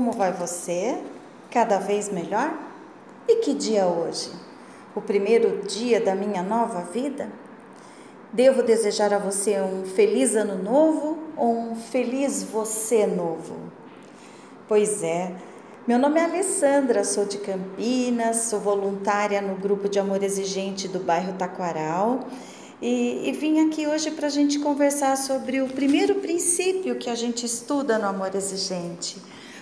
Como 0.00 0.12
vai 0.12 0.32
você? 0.32 0.98
Cada 1.50 1.76
vez 1.76 2.08
melhor? 2.08 2.58
E 3.28 3.36
que 3.42 3.52
dia 3.52 3.84
hoje? 3.84 4.30
O 4.96 5.02
primeiro 5.02 5.60
dia 5.68 6.00
da 6.00 6.14
minha 6.14 6.42
nova 6.42 6.80
vida? 6.80 7.28
Devo 8.32 8.62
desejar 8.62 9.12
a 9.12 9.18
você 9.18 9.60
um 9.60 9.84
feliz 9.84 10.34
ano 10.34 10.56
novo 10.56 11.18
ou 11.36 11.54
um 11.54 11.76
feliz 11.76 12.42
você 12.42 13.06
novo? 13.06 13.56
Pois 14.66 15.02
é, 15.02 15.34
meu 15.86 15.98
nome 15.98 16.18
é 16.18 16.24
Alessandra, 16.24 17.04
sou 17.04 17.26
de 17.26 17.36
Campinas, 17.36 18.36
sou 18.48 18.58
voluntária 18.58 19.42
no 19.42 19.56
grupo 19.56 19.86
de 19.86 19.98
amor 19.98 20.22
exigente 20.22 20.88
do 20.88 21.00
bairro 21.00 21.34
Taquaral 21.34 22.20
e, 22.80 23.28
e 23.28 23.32
vim 23.32 23.68
aqui 23.68 23.86
hoje 23.86 24.10
para 24.12 24.28
a 24.28 24.30
gente 24.30 24.60
conversar 24.60 25.18
sobre 25.18 25.60
o 25.60 25.68
primeiro 25.68 26.14
princípio 26.14 26.96
que 26.96 27.10
a 27.10 27.14
gente 27.14 27.44
estuda 27.44 27.98
no 27.98 28.06
amor 28.06 28.34
exigente. 28.34 29.18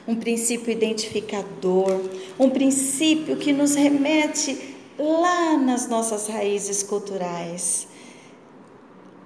Um 0.08 0.16
princípio 0.16 0.72
identificador, 0.72 2.00
um 2.38 2.48
princípio 2.48 3.36
que 3.36 3.52
nos 3.52 3.74
remete 3.74 4.74
lá 4.98 5.56
nas 5.58 5.86
nossas 5.86 6.26
raízes 6.26 6.82
culturais. 6.82 7.86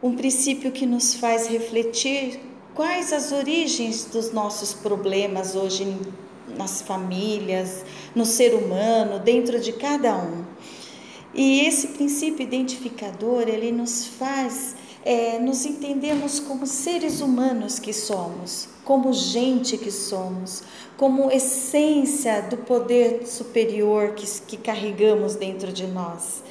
Um 0.02 0.16
princípio 0.16 0.72
que 0.72 0.84
nos 0.84 1.14
faz 1.14 1.46
refletir 1.46 2.40
quais 2.74 3.12
as 3.12 3.30
origens 3.30 4.06
dos 4.06 4.32
nossos 4.32 4.74
problemas 4.74 5.54
hoje 5.54 5.96
nas 6.58 6.82
famílias, 6.82 7.84
no 8.12 8.26
ser 8.26 8.52
humano, 8.52 9.20
dentro 9.20 9.60
de 9.60 9.72
cada 9.74 10.16
um. 10.16 10.44
E 11.32 11.60
esse 11.60 11.88
princípio 11.88 12.42
identificador, 12.42 13.48
ele 13.48 13.70
nos 13.70 14.06
faz 14.06 14.74
é, 15.04 15.38
nos 15.38 15.64
entendermos 15.64 16.38
como 16.38 16.66
seres 16.66 17.20
humanos 17.20 17.78
que 17.78 17.92
somos, 17.92 18.68
como 18.84 19.12
gente 19.12 19.76
que 19.76 19.90
somos, 19.90 20.62
como 20.96 21.30
essência 21.30 22.42
do 22.42 22.58
poder 22.58 23.26
superior 23.26 24.14
que, 24.14 24.26
que 24.42 24.56
carregamos 24.56 25.34
dentro 25.34 25.72
de 25.72 25.86
nós. 25.86 26.42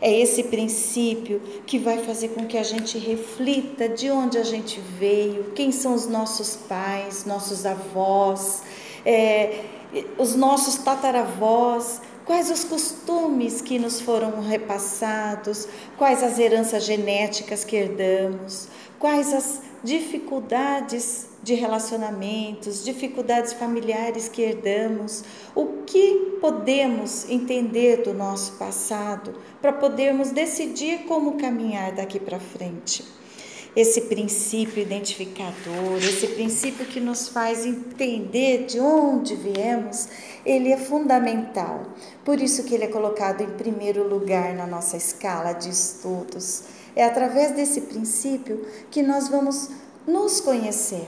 É 0.00 0.16
esse 0.16 0.44
princípio 0.44 1.40
que 1.66 1.78
vai 1.78 1.98
fazer 1.98 2.28
com 2.28 2.46
que 2.46 2.56
a 2.56 2.62
gente 2.62 2.96
reflita 2.98 3.88
de 3.88 4.10
onde 4.10 4.38
a 4.38 4.44
gente 4.44 4.80
veio, 4.80 5.52
quem 5.54 5.72
são 5.72 5.92
os 5.92 6.06
nossos 6.06 6.54
pais, 6.54 7.24
nossos 7.24 7.66
avós, 7.66 8.62
é, 9.04 9.64
os 10.16 10.34
nossos 10.34 10.76
tataravós, 10.76 12.00
quais 12.28 12.50
os 12.50 12.62
costumes 12.62 13.62
que 13.62 13.78
nos 13.78 14.02
foram 14.02 14.42
repassados, 14.42 15.66
quais 15.96 16.22
as 16.22 16.38
heranças 16.38 16.84
genéticas 16.84 17.64
que 17.64 17.74
herdamos, 17.74 18.68
quais 18.98 19.32
as 19.32 19.62
dificuldades 19.82 21.26
de 21.42 21.54
relacionamentos, 21.54 22.84
dificuldades 22.84 23.54
familiares 23.54 24.28
que 24.28 24.42
herdamos, 24.42 25.24
o 25.54 25.84
que 25.86 26.36
podemos 26.38 27.26
entender 27.30 28.02
do 28.02 28.12
nosso 28.12 28.52
passado 28.58 29.32
para 29.62 29.72
podermos 29.72 30.30
decidir 30.30 31.06
como 31.06 31.38
caminhar 31.38 31.92
daqui 31.92 32.20
para 32.20 32.38
frente? 32.38 33.06
Esse 33.76 34.02
princípio 34.02 34.82
identificador, 34.82 35.98
esse 35.98 36.26
princípio 36.26 36.84
que 36.84 36.98
nos 36.98 37.28
faz 37.28 37.64
entender 37.64 38.66
de 38.66 38.80
onde 38.80 39.36
viemos, 39.36 40.08
ele 40.48 40.72
é 40.72 40.78
fundamental. 40.78 41.82
Por 42.24 42.40
isso 42.40 42.64
que 42.64 42.74
ele 42.74 42.84
é 42.84 42.88
colocado 42.88 43.42
em 43.42 43.50
primeiro 43.50 44.08
lugar 44.08 44.54
na 44.54 44.66
nossa 44.66 44.96
escala 44.96 45.52
de 45.52 45.68
estudos. 45.68 46.62
É 46.96 47.04
através 47.04 47.52
desse 47.52 47.82
princípio 47.82 48.66
que 48.90 49.02
nós 49.02 49.28
vamos 49.28 49.68
nos 50.06 50.40
conhecer, 50.40 51.06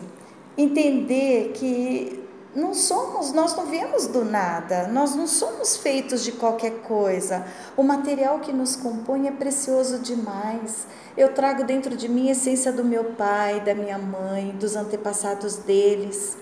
entender 0.59 1.53
que 1.55 2.23
não 2.55 2.75
somos, 2.75 3.33
nós 3.33 3.57
não 3.57 3.65
viemos 3.67 4.09
do 4.09 4.25
nada, 4.25 4.89
nós 4.89 5.15
não 5.15 5.27
somos 5.27 5.77
feitos 5.77 6.23
de 6.23 6.33
qualquer 6.33 6.83
coisa. 6.83 7.47
O 7.79 7.83
material 7.83 8.41
que 8.41 8.53
nos 8.53 8.77
compõe 8.77 9.27
é 9.27 9.31
precioso 9.31 10.01
demais. 10.01 10.87
Eu 11.17 11.33
trago 11.33 11.65
dentro 11.65 11.97
de 11.97 12.09
mim 12.09 12.29
a 12.29 12.33
essência 12.33 12.71
do 12.71 12.85
meu 12.85 13.05
pai, 13.13 13.61
da 13.61 13.75
minha 13.75 13.99
mãe, 13.99 14.51
dos 14.51 14.77
antepassados 14.77 15.57
deles. 15.57 16.37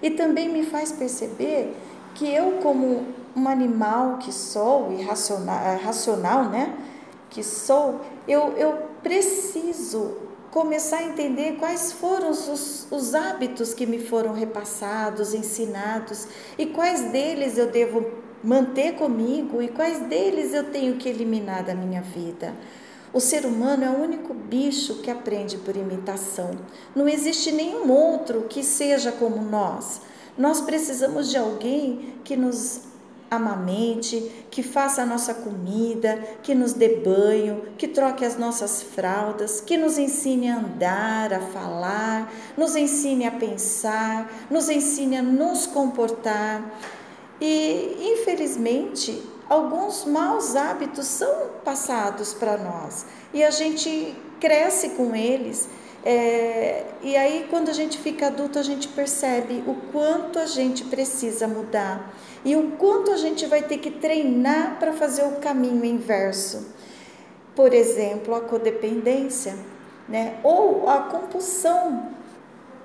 E 0.00 0.10
também 0.10 0.48
me 0.48 0.64
faz 0.64 0.92
perceber 0.92 1.76
que 2.18 2.28
eu, 2.28 2.58
como 2.60 3.06
um 3.36 3.48
animal 3.48 4.18
que 4.18 4.32
sou, 4.32 4.92
e 4.92 5.02
racional, 5.02 5.78
racional 5.78 6.48
né? 6.48 6.76
Que 7.30 7.44
sou, 7.44 8.00
eu, 8.26 8.54
eu 8.56 8.88
preciso 9.02 10.16
começar 10.50 10.98
a 10.98 11.04
entender 11.04 11.56
quais 11.58 11.92
foram 11.92 12.30
os, 12.30 12.88
os 12.90 13.14
hábitos 13.14 13.72
que 13.72 13.86
me 13.86 14.00
foram 14.00 14.32
repassados, 14.32 15.32
ensinados 15.32 16.26
e 16.58 16.66
quais 16.66 17.12
deles 17.12 17.56
eu 17.56 17.70
devo 17.70 18.04
manter 18.42 18.94
comigo 18.94 19.62
e 19.62 19.68
quais 19.68 20.00
deles 20.00 20.52
eu 20.52 20.64
tenho 20.72 20.96
que 20.96 21.08
eliminar 21.08 21.62
da 21.62 21.74
minha 21.74 22.02
vida. 22.02 22.52
O 23.12 23.20
ser 23.20 23.46
humano 23.46 23.84
é 23.84 23.90
o 23.90 24.02
único 24.02 24.34
bicho 24.34 24.96
que 24.96 25.10
aprende 25.10 25.56
por 25.58 25.76
imitação. 25.76 26.50
Não 26.96 27.08
existe 27.08 27.52
nenhum 27.52 27.90
outro 27.90 28.42
que 28.48 28.64
seja 28.64 29.12
como 29.12 29.40
nós. 29.42 30.00
Nós 30.38 30.60
precisamos 30.60 31.28
de 31.28 31.36
alguém 31.36 32.14
que 32.24 32.36
nos 32.36 32.82
amamente, 33.30 34.46
que 34.50 34.62
faça 34.62 35.02
a 35.02 35.06
nossa 35.06 35.34
comida, 35.34 36.18
que 36.42 36.54
nos 36.54 36.72
dê 36.72 36.96
banho, 36.96 37.62
que 37.76 37.86
troque 37.86 38.24
as 38.24 38.38
nossas 38.38 38.82
fraldas, 38.82 39.60
que 39.60 39.76
nos 39.76 39.98
ensine 39.98 40.48
a 40.48 40.56
andar, 40.56 41.32
a 41.34 41.40
falar, 41.40 42.32
nos 42.56 42.74
ensine 42.74 43.26
a 43.26 43.30
pensar, 43.30 44.30
nos 44.50 44.68
ensine 44.68 45.18
a 45.18 45.22
nos 45.22 45.66
comportar. 45.66 46.64
E, 47.40 47.96
infelizmente, 48.00 49.22
alguns 49.48 50.04
maus 50.04 50.56
hábitos 50.56 51.06
são 51.06 51.50
passados 51.64 52.32
para 52.32 52.56
nós 52.56 53.06
e 53.32 53.44
a 53.44 53.50
gente 53.50 54.14
cresce 54.40 54.90
com 54.90 55.14
eles. 55.14 55.68
É, 56.04 56.84
e 57.02 57.16
aí, 57.16 57.46
quando 57.50 57.68
a 57.68 57.72
gente 57.72 57.98
fica 57.98 58.28
adulto, 58.28 58.58
a 58.58 58.62
gente 58.62 58.88
percebe 58.88 59.62
o 59.66 59.74
quanto 59.92 60.38
a 60.38 60.46
gente 60.46 60.84
precisa 60.84 61.46
mudar 61.48 62.14
e 62.44 62.54
o 62.56 62.72
quanto 62.72 63.10
a 63.10 63.16
gente 63.16 63.46
vai 63.46 63.62
ter 63.62 63.78
que 63.78 63.90
treinar 63.90 64.78
para 64.78 64.92
fazer 64.92 65.24
o 65.24 65.32
caminho 65.36 65.84
inverso. 65.84 66.74
Por 67.54 67.74
exemplo, 67.74 68.34
a 68.34 68.40
codependência, 68.40 69.56
né? 70.08 70.38
ou 70.44 70.88
a 70.88 71.00
compulsão 71.02 72.10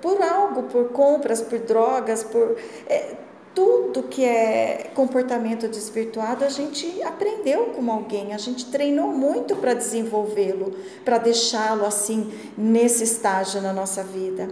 por 0.02 0.20
algo, 0.20 0.64
por 0.64 0.88
compras, 0.90 1.40
por 1.40 1.60
drogas, 1.60 2.24
por 2.24 2.58
é, 2.86 3.14
tudo 3.54 4.02
que 4.02 4.24
é 4.24 4.90
comportamento 4.94 5.68
desvirtuado, 5.68 6.44
a 6.44 6.48
gente 6.48 7.02
aprendeu 7.02 7.66
com 7.66 7.90
alguém, 7.90 8.34
a 8.34 8.38
gente 8.38 8.66
treinou 8.66 9.08
muito 9.08 9.56
para 9.56 9.74
desenvolvê-lo, 9.74 10.74
para 11.04 11.18
deixá-lo 11.18 11.84
assim 11.86 12.32
nesse 12.58 13.04
estágio 13.04 13.62
na 13.62 13.72
nossa 13.72 14.02
vida. 14.02 14.48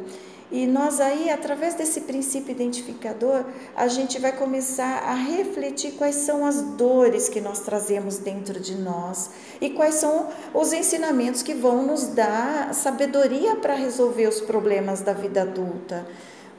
E 0.53 0.67
nós 0.67 1.01
aí, 1.01 1.31
através 1.31 1.75
desse 1.75 2.03
princípio 2.03 2.53
identificador, 2.53 3.43
a 3.75 3.89
gente 3.89 4.19
vai 4.21 4.33
começar 4.33 4.99
a 4.99 5.15
refletir 5.15 5.93
quais 5.93 6.17
são 6.17 6.45
as 6.45 6.61
dores 6.61 7.27
que 7.27 7.41
nós 7.41 7.61
trazemos 7.61 8.19
dentro 8.19 8.61
de 8.61 8.75
nós 8.75 9.31
e 9.63 9.71
quais 9.71 9.95
são 9.95 10.29
os 10.53 10.75
ensinamentos 10.75 11.43
que 11.43 11.55
vão 11.55 11.87
nos 11.87 12.09
dar 12.09 12.75
sabedoria 12.75 13.57
para 13.57 13.75
resolver 13.75 14.29
os 14.29 14.43
problemas 14.43 15.01
da 15.01 15.15
vida 15.15 15.41
adulta. 15.41 16.07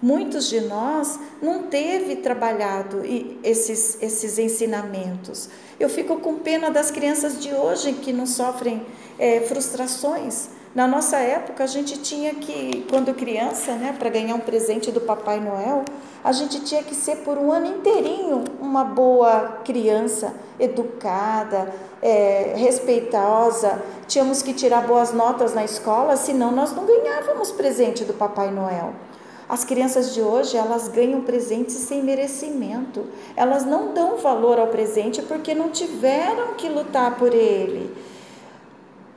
Muitos 0.04 0.50
de 0.50 0.60
nós 0.60 1.18
não 1.42 1.64
teve 1.64 2.18
trabalhado 2.18 3.02
esses, 3.42 3.98
esses 4.02 4.38
ensinamentos. 4.38 5.48
Eu 5.80 5.88
fico 5.88 6.18
com 6.18 6.36
pena 6.40 6.70
das 6.70 6.92
crianças 6.92 7.40
de 7.40 7.54
hoje 7.54 7.94
que 7.94 8.12
não 8.12 8.26
sofrem 8.26 8.86
é, 9.18 9.40
frustrações 9.40 10.50
na 10.76 10.88
nossa 10.88 11.18
época, 11.18 11.64
a 11.64 11.68
gente 11.68 12.00
tinha 12.00 12.34
que, 12.34 12.84
quando 12.90 13.14
criança, 13.14 13.74
né, 13.74 13.96
para 13.98 14.10
ganhar 14.10 14.34
um 14.34 14.40
presente 14.40 14.92
do 14.92 15.00
Papai 15.00 15.40
Noel, 15.40 15.86
a 16.24 16.32
gente 16.32 16.62
tinha 16.62 16.82
que 16.82 16.96
ser 16.96 17.18
por 17.18 17.38
um 17.38 17.52
ano 17.52 17.68
inteirinho 17.68 18.44
uma 18.60 18.84
boa 18.84 19.60
criança, 19.64 20.34
educada, 20.60 21.72
é, 22.02 22.54
respeitosa. 22.56 23.84
Tínhamos 24.08 24.42
que 24.42 24.52
tirar 24.52 24.88
boas 24.88 25.14
notas 25.14 25.54
na 25.54 25.64
escola, 25.64 26.18
senão 26.18 26.52
nós 26.52 26.74
não 26.74 26.88
ganhávamos 26.88 27.52
presente 27.52 28.04
do 28.04 28.14
Papai 28.16 28.50
Noel. 28.50 28.96
As 29.54 29.64
crianças 29.64 30.16
de 30.16 30.20
hoje, 30.20 30.58
elas 30.58 30.88
ganham 30.88 31.22
presentes 31.22 31.76
sem 31.76 32.02
merecimento. 32.02 33.06
Elas 33.36 33.64
não 33.64 33.94
dão 33.94 34.18
valor 34.18 34.58
ao 34.58 34.70
presente 34.70 35.22
porque 35.22 35.54
não 35.54 35.70
tiveram 35.70 36.56
que 36.56 36.68
lutar 36.68 37.20
por 37.20 37.32
ele. 37.32 37.96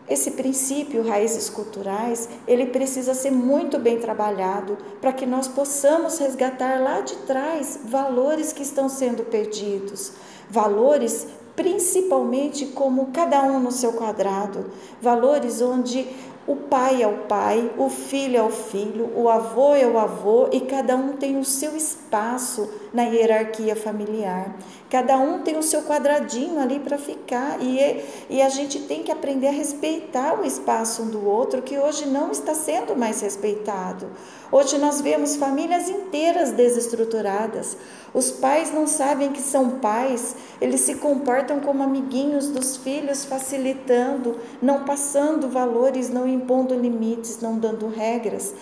Esse 0.06 0.32
princípio, 0.32 1.08
raízes 1.08 1.48
culturais, 1.48 2.28
ele 2.46 2.66
precisa 2.66 3.14
ser 3.14 3.30
muito 3.30 3.78
bem 3.78 3.98
trabalhado 3.98 4.76
para 5.00 5.10
que 5.10 5.24
nós 5.24 5.48
possamos 5.48 6.18
resgatar 6.18 6.82
lá 6.82 7.00
de 7.00 7.16
trás 7.16 7.80
valores 7.86 8.52
que 8.52 8.62
estão 8.62 8.90
sendo 8.90 9.24
perdidos, 9.24 10.12
valores 10.50 11.28
principalmente 11.56 12.66
como 12.66 13.06
cada 13.06 13.42
um 13.44 13.58
no 13.58 13.72
seu 13.72 13.94
quadrado, 13.94 14.66
valores 15.00 15.62
onde 15.62 16.06
o 16.46 16.54
pai 16.54 17.02
é 17.02 17.08
o 17.08 17.24
pai, 17.24 17.72
o 17.76 17.90
filho 17.90 18.36
é 18.36 18.42
o 18.42 18.50
filho, 18.50 19.10
o 19.16 19.28
avô 19.28 19.74
é 19.74 19.86
o 19.86 19.98
avô 19.98 20.48
e 20.52 20.60
cada 20.60 20.94
um 20.94 21.14
tem 21.14 21.38
o 21.38 21.44
seu 21.44 21.76
espaço 21.76 22.70
na 22.94 23.02
hierarquia 23.02 23.74
familiar. 23.74 24.54
Cada 24.88 25.16
um 25.16 25.40
tem 25.40 25.58
o 25.58 25.62
seu 25.62 25.82
quadradinho 25.82 26.60
ali 26.60 26.78
para 26.78 26.96
ficar 26.96 27.60
e, 27.60 28.04
e 28.30 28.40
a 28.40 28.48
gente 28.48 28.78
tem 28.82 29.02
que 29.02 29.10
aprender 29.10 29.48
a 29.48 29.52
respeitar 29.52 30.40
o 30.40 30.44
espaço 30.44 31.02
um 31.02 31.08
do 31.08 31.26
outro, 31.26 31.62
que 31.62 31.76
hoje 31.76 32.06
não 32.06 32.30
está 32.30 32.54
sendo 32.54 32.94
mais 32.94 33.20
respeitado. 33.20 34.06
Hoje 34.50 34.78
nós 34.78 35.00
vemos 35.00 35.34
famílias 35.36 35.88
inteiras 35.88 36.52
desestruturadas. 36.52 37.76
Os 38.14 38.30
pais 38.30 38.72
não 38.72 38.86
sabem 38.86 39.32
que 39.32 39.42
são 39.42 39.78
pais, 39.80 40.36
eles 40.60 40.82
se 40.82 40.94
comportam 40.96 41.58
como 41.58 41.82
amiguinhos 41.82 42.48
dos 42.48 42.76
filhos, 42.76 43.24
facilitando, 43.24 44.38
não 44.62 44.84
passando 44.84 45.48
valores, 45.48 46.08
não 46.08 46.28
impondo 46.28 46.74
limites, 46.74 47.40
não 47.40 47.58
dando 47.58 47.88
regras. 47.88 48.54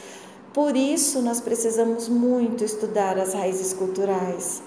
Por 0.54 0.74
isso, 0.74 1.20
nós 1.20 1.40
precisamos 1.40 2.08
muito 2.08 2.64
estudar 2.64 3.18
as 3.18 3.34
raízes 3.34 3.74
culturais. 3.74 4.62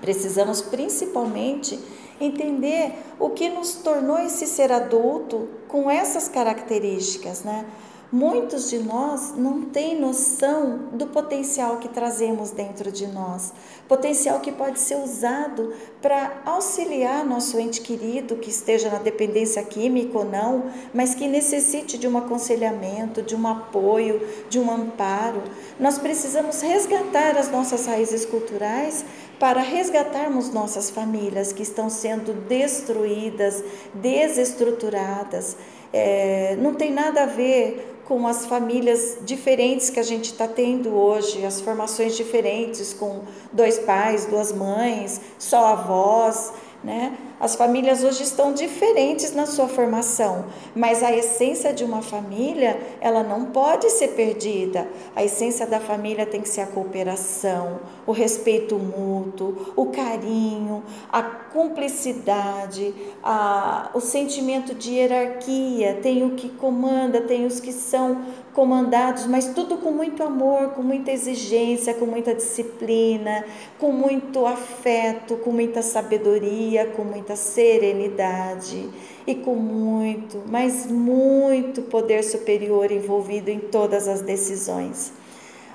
Precisamos 0.00 0.62
principalmente 0.62 1.78
entender 2.18 2.94
o 3.18 3.30
que 3.30 3.48
nos 3.48 3.74
tornou 3.74 4.18
esse 4.18 4.46
ser 4.46 4.72
adulto 4.72 5.48
com 5.68 5.90
essas 5.90 6.28
características, 6.28 7.42
né? 7.42 7.66
Muitos 8.12 8.68
de 8.68 8.80
nós 8.80 9.34
não 9.36 9.62
têm 9.62 10.00
noção 10.00 10.88
do 10.92 11.06
potencial 11.06 11.76
que 11.76 11.88
trazemos 11.88 12.50
dentro 12.50 12.90
de 12.90 13.06
nós, 13.06 13.52
potencial 13.86 14.40
que 14.40 14.50
pode 14.50 14.80
ser 14.80 14.96
usado 14.96 15.72
para 16.02 16.42
auxiliar 16.44 17.24
nosso 17.24 17.56
ente 17.60 17.80
querido 17.80 18.34
que 18.34 18.50
esteja 18.50 18.90
na 18.90 18.98
dependência 18.98 19.62
química 19.62 20.18
ou 20.18 20.24
não, 20.24 20.64
mas 20.92 21.14
que 21.14 21.28
necessite 21.28 21.96
de 21.96 22.08
um 22.08 22.18
aconselhamento, 22.18 23.22
de 23.22 23.36
um 23.36 23.46
apoio, 23.46 24.20
de 24.48 24.58
um 24.58 24.68
amparo. 24.68 25.44
Nós 25.78 25.96
precisamos 25.96 26.60
resgatar 26.62 27.38
as 27.38 27.48
nossas 27.48 27.86
raízes 27.86 28.26
culturais 28.26 29.04
para 29.38 29.60
resgatarmos 29.60 30.52
nossas 30.52 30.90
famílias 30.90 31.52
que 31.52 31.62
estão 31.62 31.88
sendo 31.88 32.32
destruídas, 32.48 33.62
desestruturadas. 33.94 35.56
É, 35.92 36.56
não 36.60 36.74
tem 36.74 36.92
nada 36.92 37.22
a 37.22 37.26
ver 37.26 37.89
com 38.10 38.26
as 38.26 38.44
famílias 38.44 39.18
diferentes 39.24 39.88
que 39.88 40.00
a 40.00 40.02
gente 40.02 40.32
está 40.32 40.48
tendo 40.48 40.92
hoje, 40.92 41.46
as 41.46 41.60
formações 41.60 42.16
diferentes, 42.16 42.92
com 42.92 43.20
dois 43.52 43.78
pais, 43.78 44.26
duas 44.26 44.50
mães, 44.50 45.20
só 45.38 45.66
avós, 45.66 46.52
né? 46.82 47.16
As 47.38 47.54
famílias 47.54 48.04
hoje 48.04 48.22
estão 48.22 48.52
diferentes 48.52 49.34
na 49.34 49.46
sua 49.46 49.66
formação, 49.66 50.46
mas 50.74 51.02
a 51.02 51.10
essência 51.10 51.72
de 51.72 51.84
uma 51.84 52.02
família, 52.02 52.78
ela 53.00 53.22
não 53.22 53.46
pode 53.46 53.88
ser 53.90 54.08
perdida. 54.08 54.86
A 55.16 55.24
essência 55.24 55.66
da 55.66 55.80
família 55.80 56.26
tem 56.26 56.40
que 56.40 56.48
ser 56.48 56.62
a 56.62 56.66
cooperação, 56.66 57.80
o 58.06 58.12
respeito 58.12 58.78
mútuo, 58.78 59.72
o 59.74 59.86
carinho, 59.86 60.82
a 61.10 61.22
cumplicidade, 61.22 62.94
a, 63.22 63.90
o 63.94 64.00
sentimento 64.00 64.74
de 64.74 64.92
hierarquia. 64.92 65.98
Tem 66.02 66.22
o 66.24 66.30
que 66.30 66.48
comanda, 66.50 67.22
tem 67.22 67.46
os 67.46 67.58
que 67.58 67.72
são 67.72 68.22
comandados, 68.52 69.26
mas 69.26 69.54
tudo 69.54 69.78
com 69.78 69.92
muito 69.92 70.22
amor, 70.22 70.70
com 70.70 70.82
muita 70.82 71.10
exigência, 71.10 71.94
com 71.94 72.04
muita 72.04 72.34
disciplina, 72.34 73.44
com 73.78 73.92
muito 73.92 74.44
afeto, 74.44 75.36
com 75.36 75.50
muita 75.50 75.82
sabedoria, 75.82 76.69
com 76.86 77.04
muita 77.04 77.20
muita 77.30 77.36
serenidade 77.36 78.88
e 79.26 79.34
com 79.34 79.54
muito, 79.54 80.42
mas 80.46 80.86
muito 80.86 81.82
poder 81.82 82.24
superior 82.24 82.90
envolvido 82.90 83.50
em 83.50 83.60
todas 83.60 84.08
as 84.08 84.20
decisões. 84.20 85.12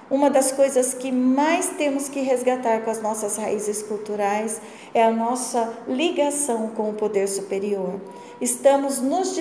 Uma 0.09 0.29
das 0.29 0.51
coisas 0.51 0.93
que 0.93 1.11
mais 1.11 1.69
temos 1.77 2.09
que 2.09 2.19
resgatar 2.19 2.81
com 2.81 2.91
as 2.91 3.01
nossas 3.01 3.37
raízes 3.37 3.81
culturais 3.81 4.61
é 4.93 5.03
a 5.03 5.09
nossa 5.09 5.73
ligação 5.87 6.67
com 6.69 6.89
o 6.89 6.93
poder 6.93 7.27
superior. 7.27 7.99
Estamos 8.39 8.99
nos 8.99 9.33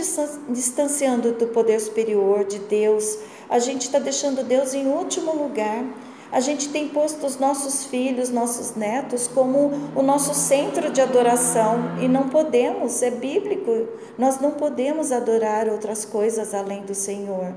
distanciando 0.49 1.33
do 1.33 1.49
poder 1.49 1.81
superior, 1.81 2.45
de 2.45 2.61
Deus. 2.61 3.19
A 3.51 3.59
gente 3.59 3.83
está 3.83 3.99
deixando 3.99 4.43
Deus 4.43 4.73
em 4.73 4.87
último 4.87 5.35
lugar 5.35 5.85
a 6.35 6.41
gente 6.41 6.71
tem 6.71 6.89
posto 6.89 7.25
os 7.25 7.39
nossos 7.39 7.85
filhos, 7.85 8.29
nossos 8.29 8.75
netos 8.75 9.29
como 9.29 9.71
o 9.95 10.03
nosso 10.03 10.35
centro 10.35 10.91
de 10.91 11.01
adoração 11.01 11.97
e 12.03 12.09
não 12.09 12.29
podemos, 12.29 13.01
é 13.03 13.11
bíblico, 13.13 13.87
nós 14.19 14.41
não 14.41 14.51
podemos 14.51 15.13
adorar 15.13 15.69
outras 15.69 16.05
coisas 16.05 16.53
além 16.53 16.83
do 16.83 16.93
Senhor. 16.93 17.55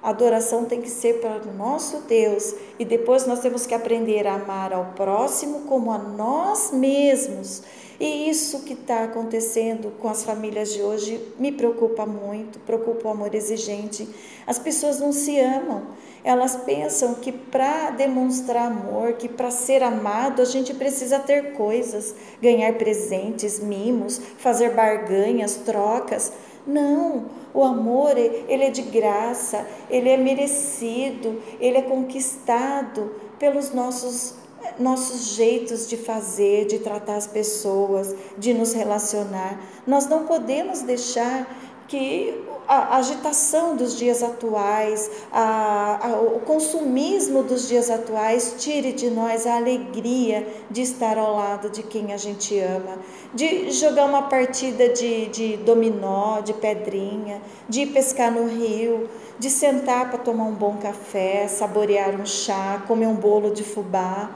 A 0.00 0.10
adoração 0.10 0.66
tem 0.66 0.80
que 0.80 0.88
ser 0.88 1.14
para 1.14 1.42
o 1.48 1.52
nosso 1.52 2.02
Deus 2.02 2.54
e 2.78 2.84
depois 2.84 3.26
nós 3.26 3.40
temos 3.40 3.66
que 3.66 3.74
aprender 3.74 4.24
a 4.28 4.34
amar 4.34 4.72
ao 4.72 4.92
próximo 4.94 5.62
como 5.62 5.90
a 5.90 5.98
nós 5.98 6.70
mesmos. 6.72 7.64
E 8.00 8.28
isso 8.28 8.60
que 8.64 8.72
está 8.72 9.04
acontecendo 9.04 9.92
com 10.00 10.08
as 10.08 10.24
famílias 10.24 10.72
de 10.72 10.82
hoje 10.82 11.20
me 11.38 11.52
preocupa 11.52 12.06
muito, 12.06 12.58
preocupa 12.60 13.08
o 13.08 13.10
amor 13.10 13.34
exigente. 13.34 14.08
As 14.46 14.58
pessoas 14.58 15.00
não 15.00 15.12
se 15.12 15.38
amam. 15.38 15.82
Elas 16.24 16.54
pensam 16.56 17.14
que 17.14 17.32
para 17.32 17.90
demonstrar 17.90 18.66
amor, 18.66 19.14
que 19.14 19.28
para 19.28 19.50
ser 19.50 19.82
amado, 19.82 20.40
a 20.40 20.44
gente 20.44 20.72
precisa 20.72 21.18
ter 21.18 21.54
coisas, 21.54 22.14
ganhar 22.40 22.72
presentes, 22.74 23.58
mimos, 23.58 24.20
fazer 24.38 24.70
barganhas, 24.70 25.56
trocas. 25.56 26.32
Não, 26.64 27.26
o 27.52 27.64
amor, 27.64 28.16
ele 28.16 28.64
é 28.64 28.70
de 28.70 28.82
graça, 28.82 29.66
ele 29.90 30.08
é 30.08 30.16
merecido, 30.16 31.42
ele 31.58 31.78
é 31.78 31.82
conquistado 31.82 33.16
pelos 33.38 33.72
nossos 33.72 34.41
nossos 34.78 35.34
jeitos 35.34 35.88
de 35.88 35.96
fazer, 35.96 36.66
de 36.66 36.78
tratar 36.78 37.16
as 37.16 37.26
pessoas, 37.26 38.14
de 38.38 38.54
nos 38.54 38.72
relacionar. 38.72 39.60
Nós 39.86 40.06
não 40.06 40.24
podemos 40.26 40.82
deixar 40.82 41.46
que 41.88 42.42
a 42.66 42.96
agitação 42.96 43.76
dos 43.76 43.98
dias 43.98 44.22
atuais, 44.22 45.10
a, 45.30 46.08
a, 46.08 46.20
o 46.20 46.40
consumismo 46.40 47.42
dos 47.42 47.68
dias 47.68 47.90
atuais 47.90 48.54
tire 48.58 48.92
de 48.92 49.10
nós 49.10 49.46
a 49.46 49.56
alegria 49.56 50.46
de 50.70 50.80
estar 50.80 51.18
ao 51.18 51.36
lado 51.36 51.68
de 51.68 51.82
quem 51.82 52.12
a 52.12 52.16
gente 52.16 52.58
ama, 52.58 52.98
de 53.34 53.70
jogar 53.72 54.06
uma 54.06 54.22
partida 54.22 54.88
de, 54.88 55.26
de 55.26 55.56
dominó, 55.58 56.40
de 56.40 56.54
pedrinha, 56.54 57.42
de 57.68 57.82
ir 57.82 57.86
pescar 57.88 58.32
no 58.32 58.46
rio, 58.46 59.08
de 59.38 59.50
sentar 59.50 60.08
para 60.08 60.18
tomar 60.18 60.44
um 60.44 60.54
bom 60.54 60.76
café, 60.76 61.46
saborear 61.48 62.18
um 62.18 62.24
chá, 62.24 62.82
comer 62.86 63.06
um 63.06 63.16
bolo 63.16 63.50
de 63.50 63.64
fubá. 63.64 64.30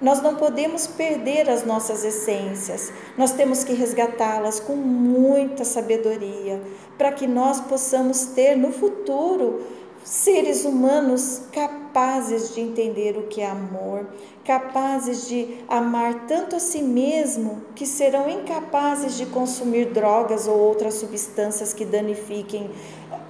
Nós 0.00 0.20
não 0.20 0.34
podemos 0.34 0.86
perder 0.86 1.48
as 1.48 1.64
nossas 1.64 2.04
essências, 2.04 2.92
nós 3.16 3.32
temos 3.32 3.62
que 3.62 3.72
resgatá-las 3.72 4.58
com 4.58 4.74
muita 4.74 5.64
sabedoria, 5.64 6.60
para 6.98 7.12
que 7.12 7.26
nós 7.26 7.60
possamos 7.60 8.26
ter 8.26 8.56
no 8.56 8.72
futuro 8.72 9.62
seres 10.04 10.66
humanos 10.66 11.42
capazes 11.50 12.54
de 12.54 12.60
entender 12.60 13.16
o 13.16 13.22
que 13.22 13.40
é 13.40 13.46
amor, 13.46 14.06
capazes 14.44 15.26
de 15.26 15.58
amar 15.66 16.26
tanto 16.26 16.56
a 16.56 16.60
si 16.60 16.82
mesmo 16.82 17.62
que 17.74 17.86
serão 17.86 18.28
incapazes 18.28 19.16
de 19.16 19.24
consumir 19.24 19.86
drogas 19.86 20.46
ou 20.46 20.58
outras 20.58 20.94
substâncias 20.94 21.72
que 21.72 21.86
danifiquem 21.86 22.70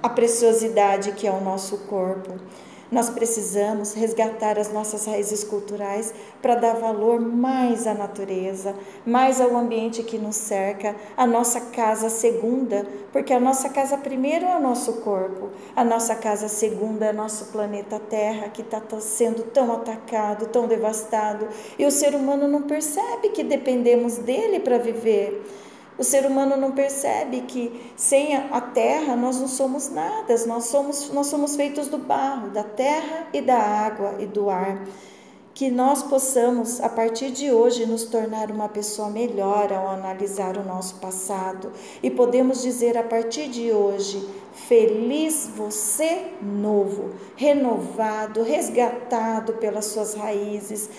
a 0.03 0.09
preciosidade 0.09 1.13
que 1.13 1.25
é 1.25 1.31
o 1.31 1.39
nosso 1.39 1.77
corpo. 1.87 2.33
Nós 2.91 3.09
precisamos 3.09 3.93
resgatar 3.93 4.59
as 4.59 4.71
nossas 4.71 5.05
raízes 5.05 5.43
culturais 5.43 6.13
para 6.39 6.53
dar 6.53 6.75
valor 6.75 7.19
mais 7.19 7.87
à 7.87 7.95
natureza, 7.95 8.75
mais 9.03 9.41
ao 9.41 9.55
ambiente 9.55 10.03
que 10.03 10.19
nos 10.19 10.35
cerca, 10.35 10.95
a 11.17 11.25
nossa 11.25 11.59
casa 11.59 12.09
segunda, 12.09 12.85
porque 13.11 13.33
a 13.33 13.39
nossa 13.39 13.69
casa 13.69 13.97
primeiro 13.97 14.45
é 14.45 14.55
o 14.55 14.61
nosso 14.61 14.93
corpo, 15.01 15.49
a 15.75 15.83
nossa 15.83 16.15
casa 16.15 16.47
segunda 16.47 17.07
é 17.07 17.13
nosso 17.13 17.45
planeta 17.45 17.99
Terra, 17.99 18.49
que 18.49 18.61
está 18.61 18.81
sendo 18.99 19.43
tão 19.43 19.73
atacado, 19.73 20.47
tão 20.47 20.67
devastado, 20.67 21.47
e 21.79 21.85
o 21.85 21.91
ser 21.91 22.13
humano 22.13 22.47
não 22.47 22.61
percebe 22.61 23.29
que 23.29 23.43
dependemos 23.43 24.17
dele 24.17 24.59
para 24.59 24.77
viver. 24.77 25.43
O 25.97 26.03
ser 26.03 26.25
humano 26.25 26.57
não 26.57 26.71
percebe 26.71 27.41
que 27.41 27.91
sem 27.95 28.35
a 28.35 28.59
terra 28.59 29.15
nós 29.15 29.39
não 29.39 29.47
somos 29.47 29.89
nada, 29.89 30.35
nós 30.45 30.65
somos, 30.65 31.09
nós 31.11 31.27
somos 31.27 31.55
feitos 31.55 31.87
do 31.87 31.97
barro, 31.97 32.49
da 32.49 32.63
terra 32.63 33.27
e 33.31 33.41
da 33.41 33.57
água 33.57 34.15
e 34.19 34.25
do 34.25 34.49
ar. 34.49 34.85
Que 35.53 35.71
nós 35.71 36.03
possamos, 36.03 36.81
a 36.81 36.89
partir 36.89 37.31
de 37.31 37.49
hoje, 37.49 37.85
nos 37.85 38.03
tornar 38.03 38.51
uma 38.51 38.67
pessoa 38.67 39.09
melhor 39.09 39.71
ao 39.71 39.87
analisar 39.87 40.57
o 40.57 40.65
nosso 40.65 40.95
passado 40.95 41.71
e 42.03 42.11
podemos 42.11 42.61
dizer 42.61 42.97
a 42.97 43.03
partir 43.03 43.47
de 43.47 43.71
hoje: 43.71 44.27
feliz 44.67 45.49
você 45.55 46.33
novo, 46.41 47.11
renovado, 47.37 48.43
resgatado 48.43 49.53
pelas 49.53 49.85
suas 49.85 50.13
raízes 50.13 50.89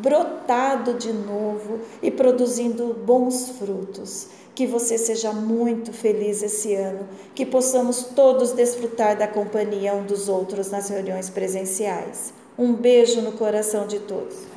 brotado 0.00 0.94
de 0.94 1.12
novo 1.12 1.80
e 2.02 2.10
produzindo 2.10 2.94
bons 2.94 3.50
frutos. 3.50 4.28
Que 4.54 4.66
você 4.66 4.96
seja 4.96 5.32
muito 5.32 5.92
feliz 5.92 6.42
esse 6.42 6.74
ano, 6.74 7.06
que 7.34 7.44
possamos 7.44 8.04
todos 8.14 8.52
desfrutar 8.52 9.16
da 9.16 9.28
companhia 9.28 9.94
um 9.94 10.04
dos 10.04 10.28
outros 10.28 10.70
nas 10.70 10.88
reuniões 10.88 11.28
presenciais. 11.28 12.32
Um 12.58 12.72
beijo 12.72 13.20
no 13.20 13.32
coração 13.32 13.86
de 13.86 13.98
todos. 13.98 14.55